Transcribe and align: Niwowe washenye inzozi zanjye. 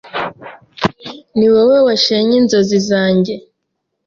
Niwowe 1.37 1.77
washenye 1.87 2.35
inzozi 2.41 2.77
zanjye. 2.89 3.33